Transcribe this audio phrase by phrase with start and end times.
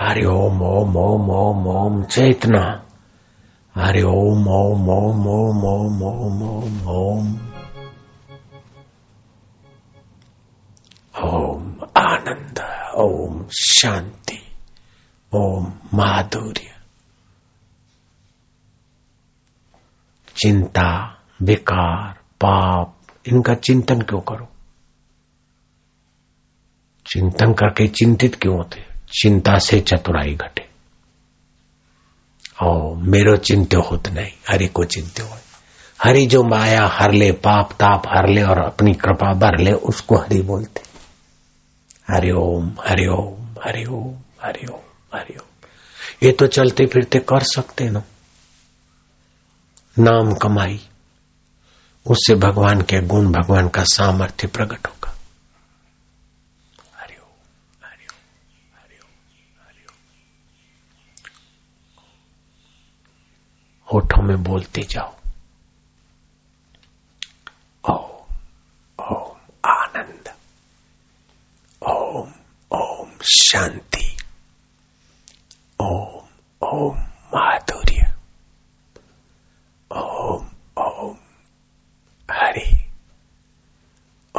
[0.00, 2.60] हरि ओम ओम ओम ओम ओम चेतना
[3.74, 7.28] हरि ओम ओम ओम ओम ओम ओम ओम ओम
[11.14, 12.60] ओम आनंद
[12.96, 14.40] ओम शांति
[15.32, 16.74] ओम माधुर्य
[20.36, 20.90] चिंता
[21.42, 22.96] विकार पाप
[23.28, 24.48] इनका चिंतन क्यों करो
[27.06, 30.68] चिंतन करके चिंतित क्यों होते चिंता से चतुराई घटे।
[32.62, 35.36] ओ मेरो चिंत्य होत नहीं, हरि को चिंत्य हो
[36.04, 40.16] हरि जो माया हर ले, पाप ताप हर ले और अपनी कृपा भर ले, उसको
[40.16, 40.82] हरि बोलते।
[42.10, 45.68] हरि ओम हरि ओम हरि ओम हरि ओम हरि ओम।
[46.22, 48.02] ये तो चलते फिरते कर सकते ना।
[49.98, 50.80] नाम कमाई,
[52.06, 55.10] उससे भगवान के गुण, भगवान का सामर्थ्य प्रकट होगा
[56.96, 58.18] हरिओम हरिओम
[58.76, 59.12] हरिओम
[59.66, 60.00] हरिओम
[63.92, 65.14] होठों में बोलते जाओ।
[67.90, 68.36] ओम
[69.04, 69.36] ओम
[69.70, 70.28] आनंद।
[71.88, 72.32] ओम
[72.72, 74.16] ओम शांति।
[75.82, 76.26] ओम
[76.68, 76.98] ओम
[77.34, 78.14] माधुर्य।
[79.96, 80.48] ओम
[80.82, 81.16] ओम
[82.30, 82.90] हरि।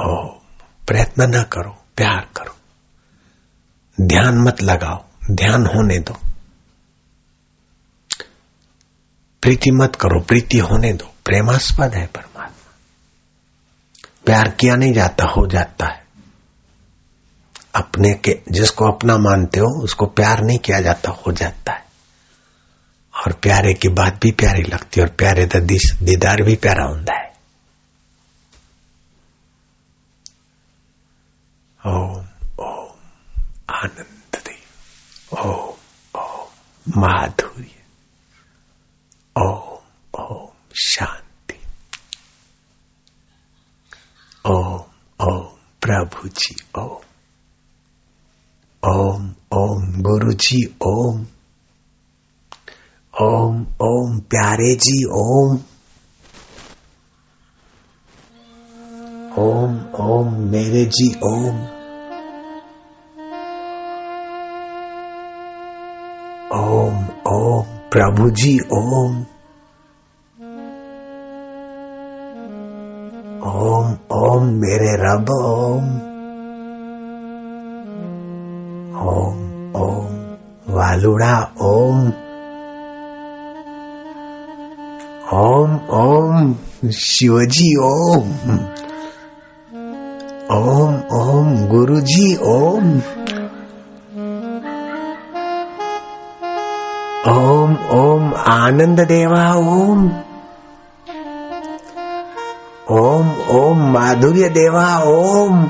[0.00, 0.40] ओम
[0.86, 2.56] प्रयत्न न करो, प्यार करो।
[4.00, 6.29] ध्यान मत लगाओ, ध्यान होने दो।
[9.42, 12.74] प्रीति मत करो, प्रीति होने दो। प्रेमास्पद है परमात्मा।
[14.24, 16.06] प्यार किया नहीं जाता, हो जाता है।
[17.74, 21.86] अपने के, जिसको अपना मानते हो, उसको प्यार नहीं किया जाता, हो जाता है।
[23.26, 27.18] और प्यारे की बात भी प्यारी लगती है, और प्यारे का दीदार भी प्यारा होता
[27.18, 27.30] है।
[31.86, 32.26] ओम
[32.60, 32.88] ओम,
[33.70, 34.10] आनंद
[35.38, 35.74] ओम
[36.20, 37.70] ओम माधुर्य
[39.38, 40.48] ओम ओम
[40.82, 41.60] शांति
[44.46, 44.84] ओम
[45.20, 45.48] ओम
[46.20, 47.00] प्रभु जी ओम
[48.82, 49.22] ओम
[49.52, 51.20] ओम गुरु जी ओम
[53.14, 55.56] ओम ओम प्यारे जी ओम
[59.38, 61.56] ओम ओम मेरे जी ओम
[66.52, 69.18] ओम ओम प्रभु जी ओम
[73.46, 75.59] ओम ओम मेरे रब ओम
[81.00, 82.08] वालुड़ा ओम
[85.32, 88.28] ओम ओम शिवजी ओम
[90.50, 92.90] ओम ओम गुरुजी ओम
[97.30, 100.08] ओम ओम आनंद देवा ओम
[102.98, 105.68] ओम ओम माधुर्य देवा ओम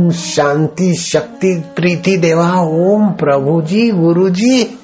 [0.00, 4.78] ओम शांति शक्ति प्रीति देवा ओम प्रभु जी गुरु जी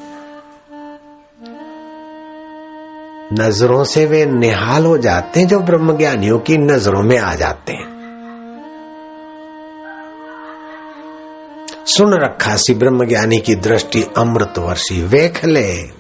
[3.33, 7.97] नज़रों से वे निहाल हो जाते हैं जो ब्रह्मज्ञानियों की नज़रों में आ जाते हैं।
[11.87, 15.96] सुन रखा सी ब्रह्मज्ञानी की दृष्टि अमृत वर्षी वेख ले।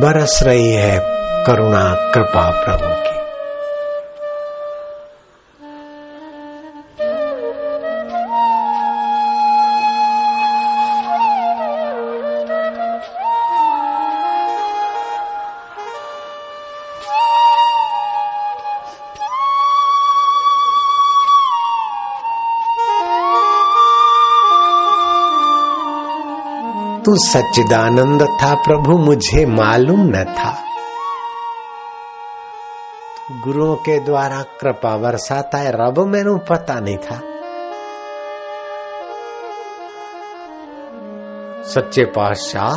[0.00, 0.98] बरस रही है
[1.46, 3.19] करुणा कृपा प्रभु की।
[27.10, 30.50] तू सच्चिदानंद था प्रभु, मुझे मालूम न था।
[33.44, 37.16] गुरुओं के द्वारा कृपा बरसाता है रब मैनू पता नहीं था।
[41.64, 42.76] सच्चे पातशाह,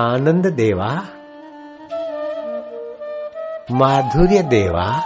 [0.00, 1.17] आनंद देवा
[3.70, 5.02] माधुर्य देवा।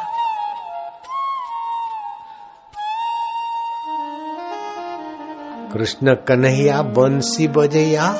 [5.72, 8.14] कृष्ण कन्हैया, बंसी बजैया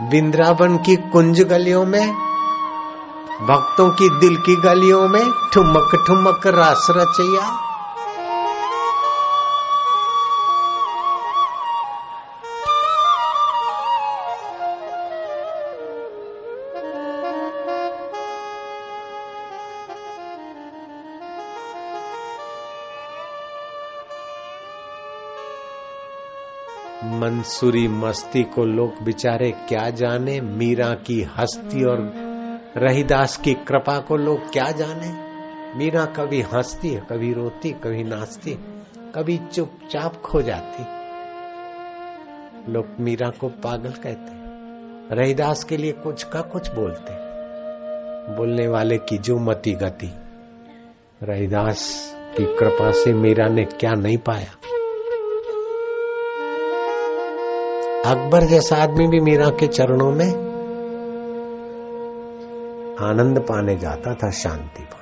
[0.00, 2.12] बिंद्रावन की कुंज गलियों में,
[3.46, 7.69] भक्तों की दिल की गलियों में ठुमक ठुमक रास रचैया।
[27.10, 30.40] मंसूरी मस्ती को लोग बिचारे क्या जाने?
[30.40, 32.12] मीरा की हस्ती और
[32.76, 35.08] रहीदास की कृपा को लोग क्या जाने?
[35.78, 38.54] मीरा कभी हंसती है, कभी रोती, कभी नाचती,
[39.14, 40.82] कभी चुपचाप खो जाती।
[42.72, 44.40] लोग मीरा को पागल कहते
[45.14, 47.12] रहीदास के लिए कुछ का कुछ बोलते
[48.36, 50.10] बोलने वाले की जो मती गति।
[51.22, 54.79] रहीदास की कृपा से मीरा ने क्या नहीं पाया?
[58.06, 60.28] अकबर जैसा आदमी भी मीरा के चरणों में
[63.00, 65.00] आनंद पाने जाता था, शांति पाने।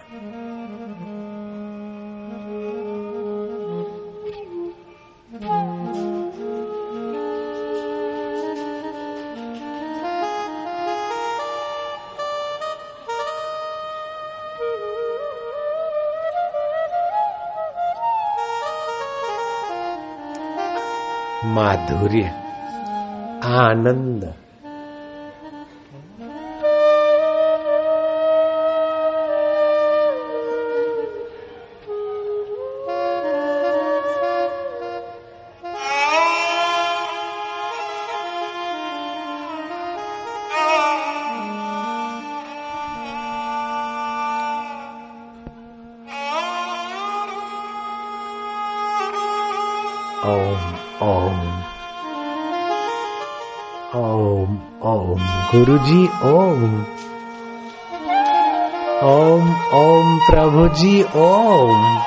[21.55, 22.48] माधुर्य।
[23.57, 24.25] आनंद
[50.33, 50.63] ओम
[51.09, 51.39] ओम
[53.97, 55.21] ओम ओम
[55.55, 56.83] गुरु जी ओम।
[59.03, 61.99] ओम ओम प्रभु जी ओम।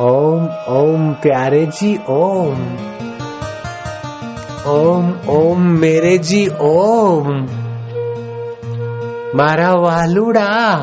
[0.00, 2.76] ओम ओम प्यारे जी ओम।
[4.66, 7.28] ओम ओम मेरे जी ओम।
[9.36, 10.78] मारा वालुड़ा।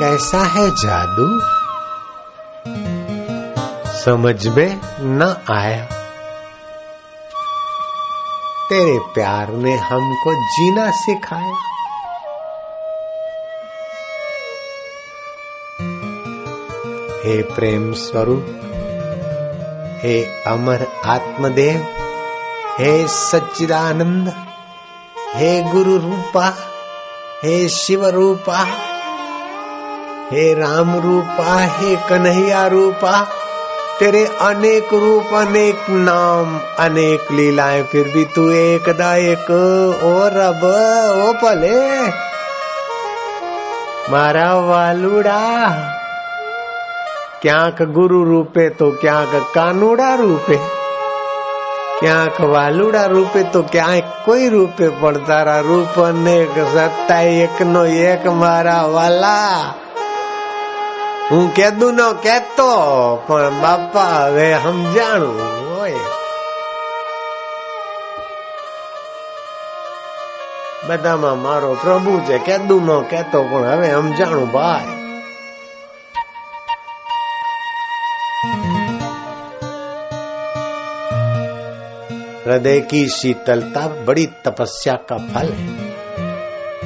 [0.00, 1.40] कैसा है जादू?
[4.00, 5.84] समझ में न आया।
[8.68, 11.56] तेरे प्यार ने हमको जीना सिखाया।
[17.24, 18.46] हे प्रेम स्वरूप,
[20.02, 21.86] हे अमर आत्मदेव,
[22.78, 24.28] हे सच्चिदानंद,
[25.34, 26.54] हे गुरु रूपा,
[27.42, 28.66] हे शिव रूपा
[30.31, 33.13] हे राम रूपा हे कन्हैया रूपा
[33.99, 39.51] तेरे अनेक रूप अनेक नाम अनेक लीलाएं फिर भी तू एक दा एक
[40.03, 41.81] ओ रब ओ भले
[44.11, 45.41] मारा वालुड़ा
[47.43, 50.57] ક્યાંક ગુરુ રૂપે તો ક્યાંક કાનુડા રૂપે
[51.99, 58.23] ક્યાંક વાલુડા રૂપે તો ક્યાંક કોઈ રૂપે પણ તારા રૂપ અનેક સત્તા એક નો એક
[58.41, 59.57] મારા વાલા
[61.29, 62.71] હું કેદું નો કેતો
[63.27, 65.37] પણ બાપા હવે સમજાણું
[65.69, 66.09] હોય
[70.87, 75.03] બધામાં મારો પ્રભુ છે કેદું નો કેતો પણ હવે સમજાણું ભાઈ
[82.45, 85.91] हृदय की शीतलता बड़ी तपस्या का फल है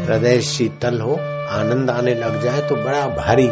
[0.05, 1.15] हृदय शीतल हो
[1.51, 3.47] आनंद आने लग जाए तो बड़ा भारी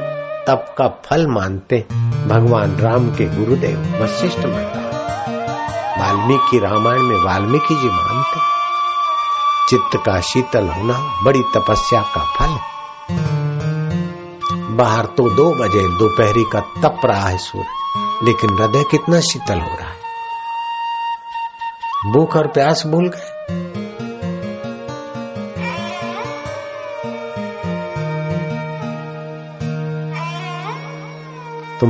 [0.47, 1.79] तप का फल मानते
[2.27, 4.81] भगवान राम के गुरुदेव वशिष्ठ माता।
[6.01, 8.41] वाल्मीकि रामायण में वाल्मीकि जी मानते,
[9.69, 12.53] चित्त का शीतल होना बड़ी तपस्या का फल
[14.77, 19.77] बाहर तो दो बजे दोपहरी का तप रहा है सूर्य लेकिन हृदय कितना शीतल हो
[19.77, 19.99] रहा है।
[22.13, 23.30] भूख और प्यास भूल गए?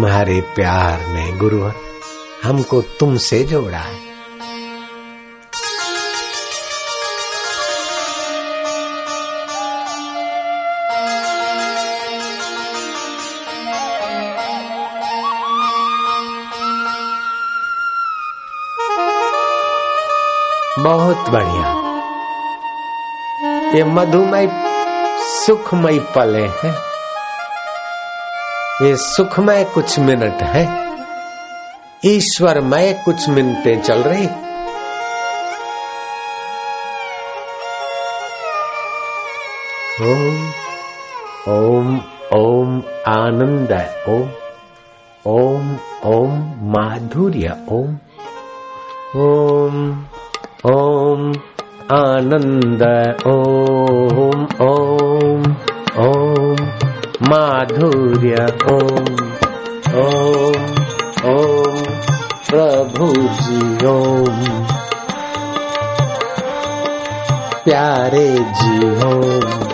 [0.00, 1.74] तुम्हारे प्यार ने गुरुवर,
[2.44, 3.98] हमको तुमसे जोड़ा है।
[20.78, 21.74] बहुत बढ़िया।
[23.74, 24.48] ये मधुमय,
[25.46, 26.89] सुखमय पले हैं।
[28.82, 30.90] ये सुखमय कुछ मिनट है।
[32.04, 34.26] ईश्वरमय कुछ मिनटें चल रही।
[40.02, 40.50] ओम
[41.48, 42.00] ओम
[42.34, 43.72] ओम आनंद,
[44.08, 44.30] ओम
[45.26, 47.98] ओम ओम माधुर्य, ओम
[49.16, 50.04] ओम
[50.66, 51.30] ओम
[51.92, 52.82] आनंद,
[53.26, 53.79] ओम।
[57.30, 59.14] माधुर्य। ओम
[59.94, 60.64] ओम
[61.30, 61.84] ओम
[62.50, 64.66] प्रभु जी ओम।
[67.64, 69.69] प्यारे जी ओम।